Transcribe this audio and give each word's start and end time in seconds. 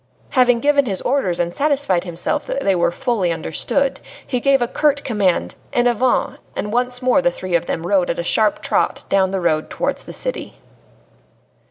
Having 0.31 0.61
given 0.61 0.87
his 0.87 0.99
orders 1.03 1.39
and 1.39 1.53
satisfied 1.53 2.05
himself 2.05 2.47
that 2.47 2.61
they 2.63 2.73
were 2.73 2.91
fully 2.91 3.31
understood, 3.31 3.99
he 4.25 4.39
gave 4.39 4.59
a 4.59 4.67
curt 4.67 5.03
command, 5.03 5.53
"En 5.73 5.85
avant," 5.85 6.39
and 6.55 6.73
once 6.73 7.03
more 7.03 7.21
the 7.21 7.29
three 7.29 7.53
of 7.53 7.67
them 7.67 7.85
rode 7.85 8.09
at 8.09 8.17
a 8.17 8.23
sharp 8.23 8.63
trot 8.63 9.03
down 9.09 9.29
the 9.29 9.39
road 9.39 9.69
towards 9.69 10.05
the 10.05 10.13
city. 10.13 10.55